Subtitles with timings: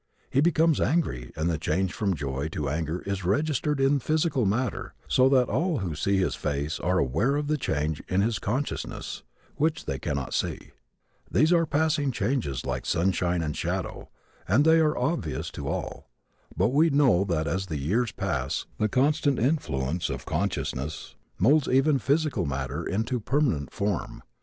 [0.31, 4.95] He becomes angry, and the change from joy to anger is registered in physical matter
[5.07, 9.21] so that all who see his face are aware of the change in his consciousness,
[9.57, 10.71] which they cannot see.
[11.29, 14.09] These are passing changes like sunshine and shadow
[14.47, 16.09] and they are obvious to all.
[16.57, 21.99] But we know that as the years pass the constant influence of consciousness moulds even
[21.99, 24.23] physical matter into permanent form.